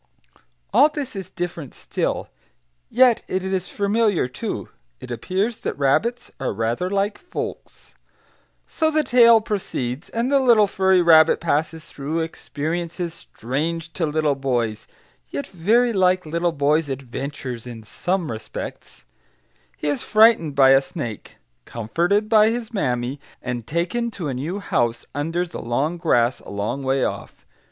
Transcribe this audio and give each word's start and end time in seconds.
all 0.73 0.89
this 0.89 1.15
is 1.15 1.29
different 1.29 1.75
still, 1.75 2.27
yet 2.89 3.21
it 3.27 3.45
is 3.45 3.67
familiar, 3.69 4.27
too; 4.27 4.67
it 4.99 5.11
appears 5.11 5.59
that 5.59 5.77
rabbits 5.77 6.31
are 6.39 6.53
rather 6.53 6.89
like 6.89 7.19
folks. 7.19 7.93
So 8.65 8.89
the 8.89 9.03
tale 9.03 9.41
proceeds, 9.41 10.09
and 10.09 10.31
the 10.31 10.39
little 10.39 10.65
furry 10.65 11.03
rabbit 11.03 11.39
passes 11.39 11.85
through 11.85 12.21
experiences 12.21 13.13
strange 13.13 13.93
to 13.93 14.07
little 14.07 14.33
boys, 14.33 14.87
yet 15.29 15.45
very 15.45 15.93
like 15.93 16.25
little 16.25 16.51
boys' 16.51 16.89
adventures 16.89 17.67
in 17.67 17.83
some 17.83 18.31
respects; 18.31 19.05
he 19.77 19.87
is 19.87 20.01
frightened 20.03 20.55
by 20.55 20.71
a 20.71 20.81
snake, 20.81 21.35
comforted 21.65 22.27
by 22.27 22.49
his 22.49 22.73
mammy, 22.73 23.19
and 23.39 23.67
taken 23.67 24.09
to 24.09 24.29
a 24.29 24.33
new 24.33 24.57
house, 24.59 25.05
under 25.13 25.45
the 25.45 25.61
long 25.61 25.97
grass 25.99 26.39
a 26.39 26.49
long 26.49 26.81
way 26.81 27.05
off. 27.05 27.45